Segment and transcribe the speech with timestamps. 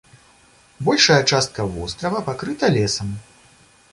[0.87, 3.15] Большая частка вострава пакрыта лесам.